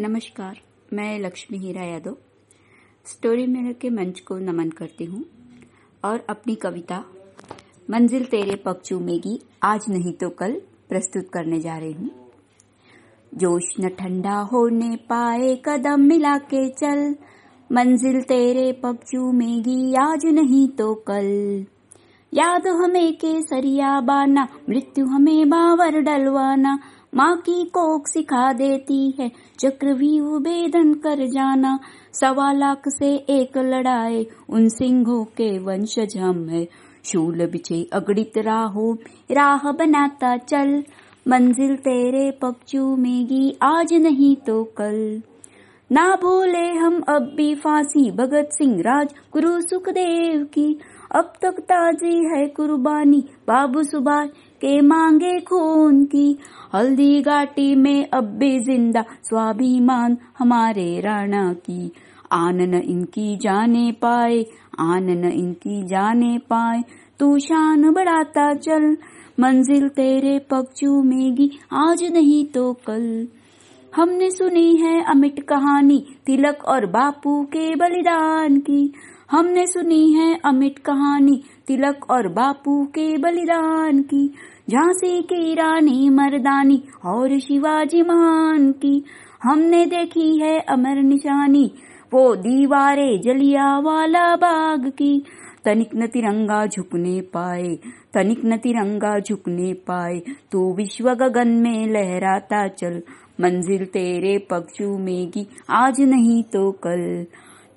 [0.00, 0.58] नमस्कार,
[0.92, 2.16] मैं लक्ष्मी हीरा यादव,
[3.06, 5.24] स्टोरी मेरे के मंच को नमन करती हूँ
[6.04, 6.98] और अपनी कविता,
[7.90, 10.52] मंजिल तेरे पग चूमेगी आज नहीं तो कल
[10.88, 12.10] प्रस्तुत करने जा रही हूँ।
[13.32, 17.14] जोश न ठंडा होने पाए, कदम मिला के चल,
[17.70, 21.66] मंजिल तेरे पग चूमेगी आज नहीं तो कल।
[22.32, 26.78] याद हमें केसरिया बाना, मृत्यु हमें बावर डलवाना
[27.14, 31.78] माँ की कोक सिखा देती है, चक्रव्यूह बेदन कर जाना।
[32.12, 36.68] सवा लाख से एक लड़ाए उन सिंहों के वंशज हम है।
[37.04, 38.98] शूल बिछे अगड़ित राहो,
[39.32, 40.84] राह बनाता चल।
[41.28, 45.22] मंजिल तेरे पक्षू मेगी, आज नहीं तो कल।
[45.90, 50.78] ना बोले हम अब भी फांसी। भगत सिंह राज, गुरु सुखदेव की।
[51.14, 54.28] अब तक ताजी है कुर्बानी, बाबू सुभाष
[54.60, 56.38] के मांगे खून की।
[56.74, 61.92] हल्दी घाटी में अब भी ज़िंदा, स्वाभिमान हमारे राणा की।
[62.32, 64.44] आनन इनकी जाने पाए
[64.80, 66.82] आनन इनकी जाने पाए।
[67.18, 68.96] तू शान बढ़ाता चल,
[69.40, 73.28] मंजिल तेरे पग चूमेगी। आज नहीं तो कल।
[73.96, 78.92] हमने सुनी है अमिट कहानी, तिलक और बापू के बलिदान की।
[79.30, 84.28] हमने सुनी है अमिट कहानी, तिलक और बापू के बलिदान की।
[84.70, 89.04] झांसी की रानी मर्दानी और शिवाजी महान की।
[89.42, 91.70] हमने देखी है अमर निशानी
[92.14, 95.24] वो दीवारे जलिया वाला बाग की।
[95.64, 97.78] तनिक न तिरंगा झुकने पाए,
[98.14, 100.18] तनिक न तिरंगा झुकने पाए,
[100.52, 103.02] तू विश्व गगन में लहराता चल,
[103.40, 107.26] मंजिल तेरे पग चूमेगी आज नहीं तो कल।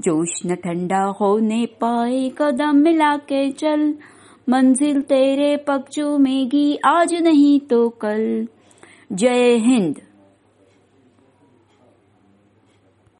[0.00, 3.94] जोश न ठंडा होने पाए, कदम मिला के चल,
[4.48, 8.48] मंजिल तेरे पग चूमेगी आज नहीं तो कल।
[9.12, 10.09] जय हिंद।